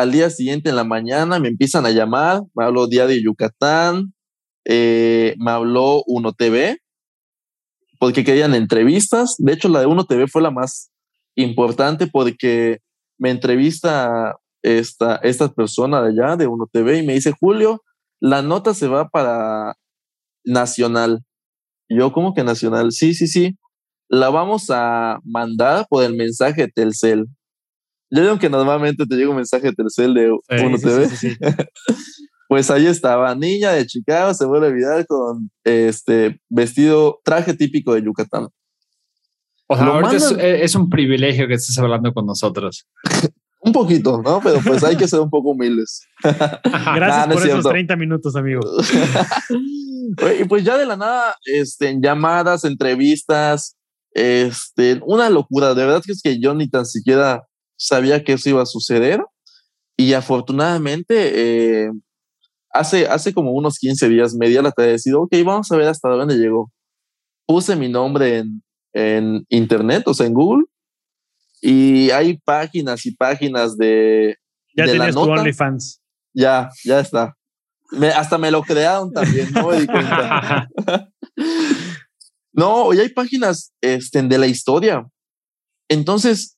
[0.00, 2.42] Al día siguiente, en la mañana, me empiezan a llamar.
[2.54, 4.14] Me habló Diario Yucatán,
[4.64, 6.78] eh, me habló Uno TV,
[7.98, 9.36] porque querían entrevistas.
[9.38, 10.90] De hecho, la de Uno TV fue la más
[11.36, 12.78] importante porque
[13.18, 17.82] me entrevista esta, esta persona de allá, de Uno TV, y me dice, Julio,
[18.20, 19.74] la nota se va para
[20.44, 21.22] Nacional
[21.90, 22.92] yo, como que nacional?
[22.92, 23.58] Sí, sí, sí.
[24.08, 27.26] La vamos a mandar por el mensaje de Telcel.
[28.10, 31.08] Ya veo que normalmente te llega un mensaje de Telcel de Uno TV.
[32.48, 37.94] pues ahí estaba, niña de Chicago, se vuelve a olvidar con este vestido, traje típico
[37.94, 38.48] de Yucatán.
[39.68, 42.88] O sea, ahorita eh, es, un privilegio que estés hablando con nosotros.
[43.60, 44.40] un poquito, ¿no?
[44.42, 46.02] Pero pues hay que ser un poco humildes.
[46.22, 48.62] Gracias por esos 30 minutos, amigo.
[50.40, 53.76] Y pues ya de la nada, este, en llamadas, entrevistas,
[54.12, 55.74] este, una locura.
[55.74, 57.46] De verdad que es que yo ni tan siquiera
[57.80, 59.24] sabía que eso iba a suceder.
[59.96, 61.90] Y afortunadamente, eh,
[62.70, 65.76] hace, hace como unos 15 días me di la tarea de decir, ok, vamos a
[65.76, 66.70] ver hasta dónde llegó.
[67.46, 68.62] Puse mi nombre en,
[68.92, 70.64] en internet, o sea, en Google,
[71.60, 74.36] y hay páginas y páginas de.
[74.74, 76.00] Ya de tienes tu OnlyFans.
[76.32, 77.36] Ya, ya está
[78.14, 80.68] hasta me lo crearon también, no me di cuenta.
[82.52, 85.06] no, hoy hay páginas este, de la historia.
[85.88, 86.56] Entonces,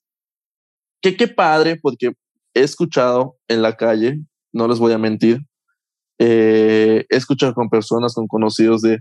[1.03, 2.13] qué, qué padre, porque
[2.55, 4.21] he escuchado en la calle,
[4.53, 5.41] no les voy a mentir,
[6.19, 9.01] eh, he escuchado con personas, con conocidos de,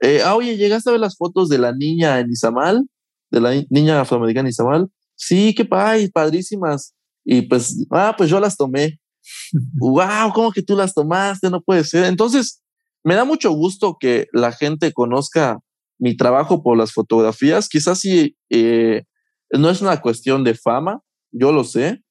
[0.00, 2.86] eh, ah, oye, ¿llegaste a ver las fotos de la niña en Izamal?
[3.30, 4.88] De la niña afroamericana en Izamal.
[5.16, 6.94] Sí, qué padre, padrísimas.
[7.24, 8.98] Y pues, ah, pues yo las tomé
[9.74, 11.50] wow, ¿cómo que tú las tomaste?
[11.50, 12.04] No puede ser.
[12.04, 12.62] Entonces,
[13.04, 15.58] me da mucho gusto que la gente conozca
[15.98, 17.68] mi trabajo por las fotografías.
[17.68, 19.04] Quizás si eh,
[19.50, 21.00] no es una cuestión de fama,
[21.30, 22.02] yo lo sé,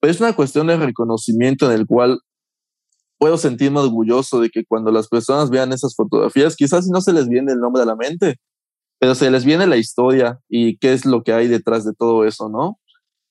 [0.00, 2.20] pero es una cuestión de reconocimiento en el cual
[3.18, 7.28] puedo sentirme orgulloso de que cuando las personas vean esas fotografías, quizás no se les
[7.28, 8.36] viene el nombre a la mente,
[8.98, 12.24] pero se les viene la historia y qué es lo que hay detrás de todo
[12.24, 12.78] eso, ¿no?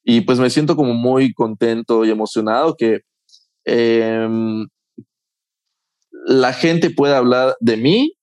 [0.03, 3.01] Y pues me siento como muy contento y emocionado que
[3.71, 4.67] Em,
[6.25, 8.13] la gente puede hablar de mí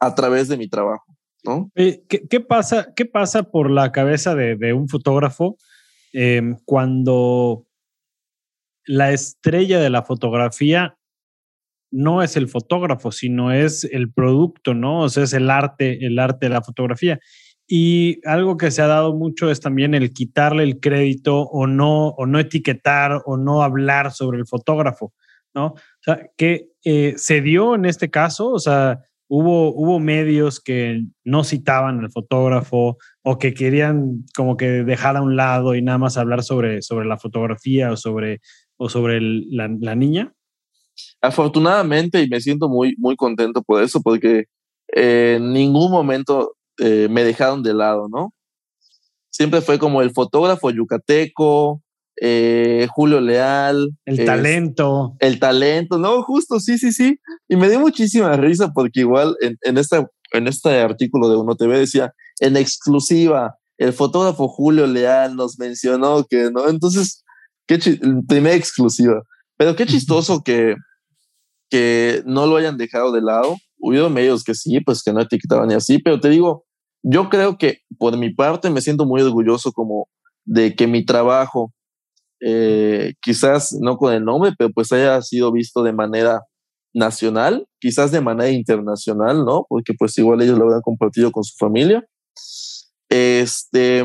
[0.00, 1.04] a través de mi trabajo.
[1.44, 1.72] ¿no?
[1.74, 5.56] ¿Qué, pasa, ¿Qué pasa por la cabeza de, un fotógrafo
[6.12, 7.66] em, cuando
[8.84, 10.96] la estrella de la fotografía
[11.92, 15.00] no es el fotógrafo, sino es el producto, ¿no?
[15.02, 17.20] O sea, es el arte, el arte de la fotografía.
[17.68, 22.08] Y algo que se ha dado mucho es también el quitarle el crédito o no,
[22.08, 25.12] o no etiquetar o no hablar sobre el fotógrafo,
[25.54, 25.66] ¿no?
[25.66, 29.00] O sea, que eh, se dio en este caso, o sea,
[29.34, 35.22] hubo, hubo medios que no citaban al fotógrafo o que querían como que dejar a
[35.22, 38.42] un lado y nada más hablar sobre, sobre la fotografía o sobre,
[38.76, 40.34] o sobre la, la niña.
[41.22, 44.44] Afortunadamente, y me siento muy, muy contento por eso, porque
[44.88, 48.34] en ningún momento eh, me dejaron de lado, ¿no?
[49.30, 51.80] Siempre fue como el fotógrafo yucateco,
[52.20, 53.90] eh, Julio Leal.
[54.04, 55.16] El talento.
[55.18, 57.18] El talento, no, justo, sí, sí, sí.
[57.48, 61.56] Y me dio muchísima risa porque igual en, en, esta, en este artículo de Uno
[61.56, 66.68] TV decía, en exclusiva, el fotógrafo Julio Leal nos mencionó que, ¿no?
[66.68, 67.24] Entonces,
[67.66, 67.78] qué
[68.28, 69.22] primera exclusiva.
[69.56, 70.74] Pero qué chistoso que,
[71.70, 73.56] que no lo hayan dejado de lado.
[73.78, 76.64] Hubo medios que sí, pues que no etiquetaban ni así, pero te digo,
[77.02, 80.08] yo creo que por mi parte me siento muy orgulloso como
[80.44, 81.72] de que mi trabajo,
[82.44, 86.42] eh, quizás no con el nombre, pero pues haya sido visto de manera
[86.92, 89.64] nacional, quizás de manera internacional, ¿no?
[89.68, 92.04] Porque pues igual ellos lo habrán compartido con su familia.
[93.08, 94.04] Este,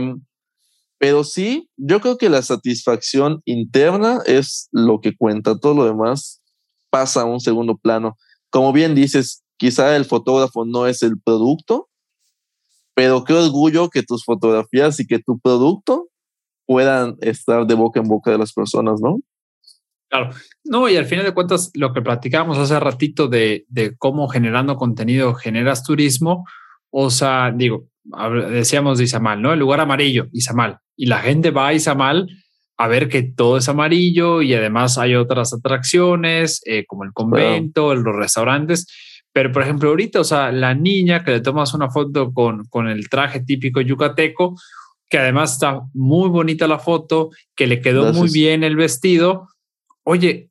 [0.99, 6.41] pero sí, yo creo que la satisfacción interna es lo que cuenta, todo lo demás
[6.89, 8.17] pasa a un segundo plano.
[8.49, 11.89] Como bien dices, quizá el fotógrafo no es el producto,
[12.93, 16.07] pero qué orgullo que tus fotografías y que tu producto
[16.67, 19.19] puedan estar de boca en boca de las personas, ¿no?
[20.09, 20.29] Claro,
[20.63, 24.75] no, y al final de cuentas, lo que platicábamos hace ratito de, de cómo generando
[24.75, 26.45] contenido generas turismo,
[26.91, 27.87] o sea, digo,
[28.51, 29.51] decíamos de Izamal, ¿no?
[29.53, 32.27] El lugar amarillo, Izamal y la gente va a Izamal
[32.77, 37.95] a ver que todo es amarillo y además hay otras atracciones eh, como el convento,
[37.95, 38.87] los restaurantes.
[39.33, 42.87] Pero, por ejemplo, ahorita, o sea, la niña que le tomas una foto con, con
[42.87, 44.55] el traje típico yucateco,
[45.09, 49.47] que además está muy bonita la foto, que le quedó muy bien el vestido.
[50.03, 50.49] Oye,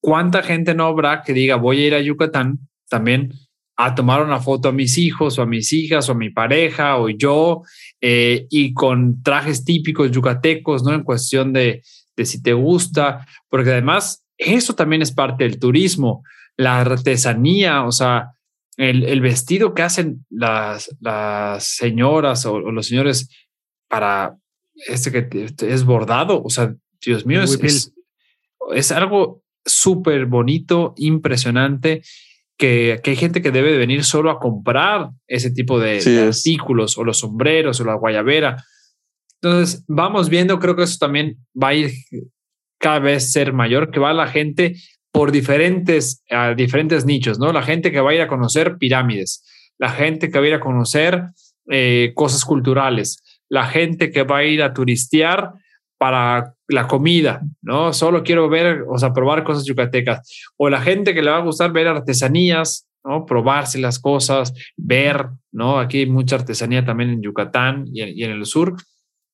[0.00, 3.32] ¿cuánta gente no habrá que diga voy a ir a Yucatán también
[3.76, 6.96] a tomar una foto a mis hijos o a mis hijas o a mi pareja
[6.98, 7.62] o yo
[8.00, 10.94] eh, y con trajes típicos yucatecos, ¿no?
[10.94, 11.82] En cuestión de,
[12.16, 16.22] de si te gusta, porque además eso también es parte del turismo,
[16.56, 18.34] la artesanía, o sea,
[18.76, 23.28] el, el vestido que hacen las, las señoras o, los señores
[23.94, 24.36] para
[24.74, 27.92] este que es bordado, o sea, Dios mío, es, es,
[28.74, 32.02] es algo súper bonito, impresionante
[32.58, 37.04] que, hay gente que debe de venir solo a comprar ese tipo de, artículos o
[37.04, 38.64] los sombreros o la guayabera.
[39.40, 41.92] Entonces, vamos viendo, creo que eso también va a ir
[42.80, 44.74] cada vez ser mayor, que va la gente
[45.12, 47.52] por diferentes, a diferentes nichos, ¿no?
[47.52, 49.44] La gente que va a ir a conocer pirámides,
[49.78, 51.26] la gente que va a ir a conocer
[51.70, 53.22] eh, cosas culturales,
[53.54, 55.52] la gente que va a ir a turistear
[55.96, 57.92] para la comida, ¿no?
[57.92, 60.28] Solo quiero ver, o sea, probar cosas yucatecas.
[60.56, 63.24] O la gente que le va a gustar ver artesanías, ¿no?
[63.24, 65.78] Probarse las cosas, ver, ¿no?
[65.78, 68.74] Aquí hay mucha artesanía también en Yucatán y en, el sur.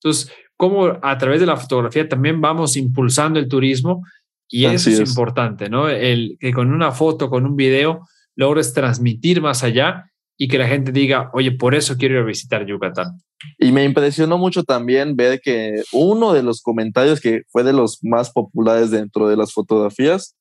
[0.02, 4.04] Entonces, cómo a través de la fotografía también vamos impulsando el turismo
[4.50, 5.88] y eso es, importante, ¿no?
[5.88, 8.06] El que con una foto, con un video,
[8.37, 10.10] logres transmitir más allá
[10.42, 13.20] y que la gente diga, oye, por eso quiero ir a visitar Yucatán.
[13.59, 17.98] Y me impresionó mucho también ver que uno de los comentarios que fue de los
[18.03, 20.38] más populares dentro de las fotografías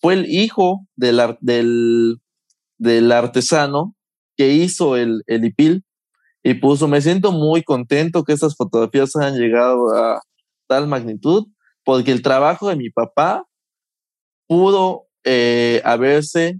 [0.00, 2.16] fue el hijo del, del,
[2.78, 3.94] del artesano
[4.38, 5.84] que hizo el, el IPIL
[6.42, 10.22] y puso, me siento muy contento que estas fotografías hayan llegado a
[10.66, 11.44] tal magnitud
[11.84, 13.44] porque el trabajo de mi papá
[14.46, 16.58] pudo eh, haberse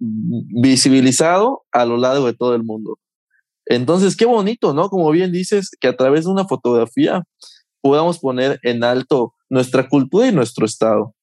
[0.00, 2.98] visibilizado a lo largo de todo el mundo.
[3.66, 4.88] Entonces, qué bonito, ¿no?
[4.88, 7.22] Como bien dices, que a través de una fotografía
[7.82, 11.14] podamos poner en alto nuestra cultura y nuestro estado.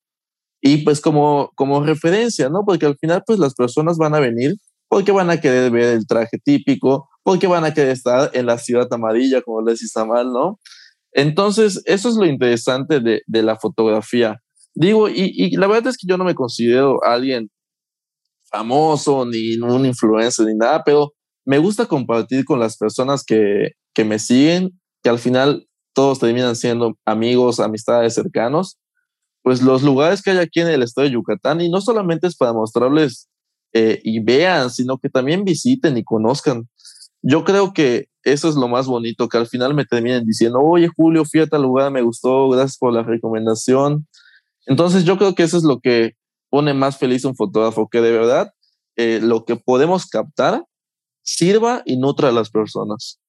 [0.61, 2.63] Y pues como, como referencia, ¿no?
[2.65, 4.55] Porque al final, pues las personas van a venir
[4.89, 8.57] porque van a querer ver el traje típico, porque van a querer estar en la
[8.57, 10.59] ciudad amarilla, como les dice mal, ¿no?
[11.11, 14.39] Entonces, eso es lo interesante de, de la fotografía.
[14.75, 17.49] Digo, y, la verdad es que yo no me considero alguien
[18.49, 21.13] famoso, ni un influencer, ni nada, pero
[21.45, 26.55] me gusta compartir con las personas que, que me siguen, que al final todos terminan
[26.55, 28.77] siendo amigos, amistades cercanos,
[29.41, 32.35] pues los lugares que hay aquí en el estado de Yucatán, y no solamente es
[32.35, 33.29] para mostrarles
[33.73, 36.67] eh, y vean, sino que también visiten y conozcan.
[37.21, 40.89] Yo creo que eso es lo más bonito, que al final me terminen diciendo, oye
[40.93, 44.05] Julio, fui a tal lugar, me gustó, gracias por la recomendación.
[44.65, 46.16] Entonces yo creo que eso es lo que
[46.49, 48.53] pone más feliz un fotógrafo, que de verdad
[48.95, 50.63] eh, lo que podemos captar
[51.23, 53.19] sirva y nutra a las personas.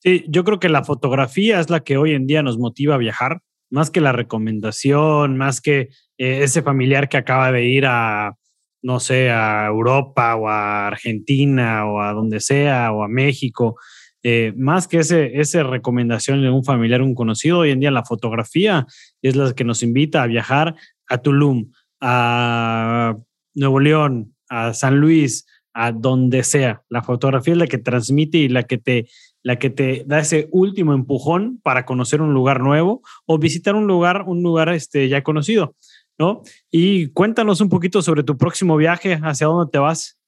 [0.00, 2.98] Sí, yo creo que la fotografía es la que hoy en día nos motiva a
[2.98, 8.34] viajar, más que la recomendación, más que eh, ese familiar que acaba de ir a,
[8.82, 13.76] no sé, a Europa o a Argentina o a donde sea o a México.
[14.22, 18.04] Eh, más que ese, esa recomendación de un familiar, un conocido, hoy en día la
[18.04, 18.86] fotografía
[19.22, 20.76] es la que nos invita a viajar
[21.08, 23.16] a Tulum, a
[23.54, 26.82] Nuevo León, a San Luis, a donde sea.
[26.88, 29.08] La fotografía es la que transmite y la que te,
[29.42, 33.86] la que te da ese último empujón para conocer un lugar nuevo o visitar un
[33.86, 35.76] lugar, un lugar este, ya conocido,
[36.18, 36.42] ¿no?
[36.70, 40.18] Y cuéntanos un poquito sobre tu próximo viaje, hacia dónde te vas.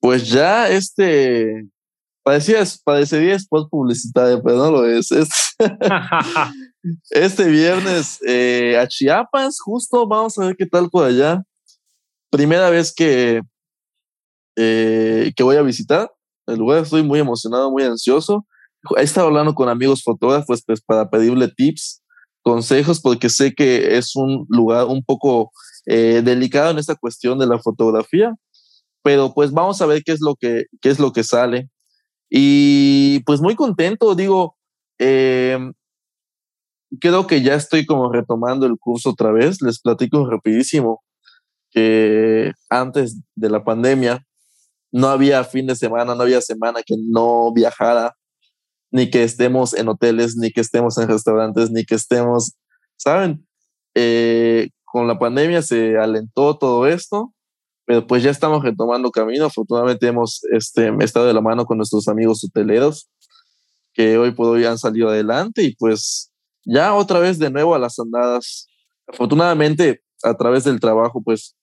[0.00, 1.66] Pues ya este,
[2.22, 5.08] parecía, parecería spot publicitario, pero no lo es.
[7.10, 11.42] Este, viernes eh, a Chiapas, justo, vamos a ver qué tal por allá.
[12.30, 13.40] Primera vez que,
[14.56, 16.10] eh, que voy a visitar
[16.46, 18.46] el lugar, estoy muy emocionado, muy ansioso.
[18.98, 22.02] He estado hablando con amigos fotógrafos pues, para pedirle tips,
[22.42, 25.52] consejos, porque sé que es un lugar un poco
[25.86, 28.34] eh, delicado en esta cuestión de la fotografía,
[29.02, 31.70] pero pues vamos a ver qué es lo que, qué es lo que sale.
[32.28, 34.58] Y pues muy contento, digo,
[34.98, 35.58] eh,
[37.00, 41.02] creo que ya estoy como retomando el curso otra vez, les platico rapidísimo
[41.70, 44.24] que antes de la pandemia
[44.92, 48.14] no había fin de semana, no había semana que no viajara,
[48.92, 52.52] ni que estemos en hoteles, ni que estemos en restaurantes, ni que estemos,
[52.96, 53.44] ¿saben?
[53.96, 57.34] Eh, con la pandemia se alentó todo esto,
[57.84, 59.46] pero pues ya estamos retomando camino.
[59.46, 63.08] Afortunadamente hemos este, estado de la mano con nuestros amigos hoteleros
[63.94, 66.32] que hoy por hoy han salido adelante y pues
[66.64, 68.68] ya otra vez de nuevo a las andadas.
[69.06, 71.56] Afortunadamente a través del trabajo pues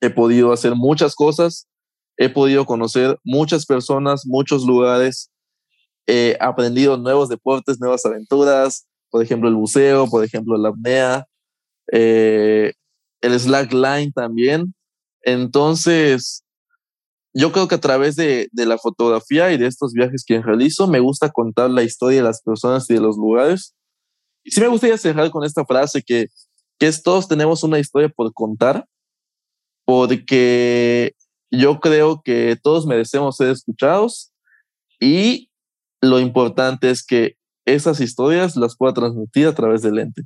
[0.00, 1.68] he podido hacer muchas cosas
[2.16, 5.30] he podido conocer muchas personas, muchos lugares,
[6.06, 11.26] he aprendido nuevos deportes, nuevas aventuras, por ejemplo el buceo, por ejemplo la apnea,
[11.92, 12.72] eh,
[13.20, 14.74] el slackline también.
[15.22, 16.44] Entonces,
[17.32, 20.86] yo creo que a través de, de, la fotografía y de estos viajes que realizo,
[20.86, 23.74] me gusta contar la historia de las personas y de los lugares.
[24.44, 26.28] Y sí me gustaría cerrar con esta frase que,
[26.78, 28.86] que todos tenemos una historia por contar,
[29.84, 31.14] porque
[31.50, 34.32] yo creo que todos merecemos ser escuchados
[35.00, 35.50] y
[36.00, 40.22] lo importante es que esas historias las pueda transmitir a través del ente.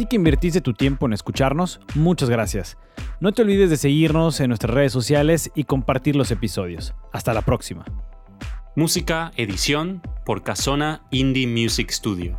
[0.00, 2.78] Ti que invertiste tu tiempo en escucharnos, muchas gracias.
[3.20, 6.94] No te olvides de seguirnos en nuestras redes sociales y compartir los episodios.
[7.12, 7.84] Hasta la próxima.
[8.74, 12.38] Música, edición por Casona Indie Music Studio.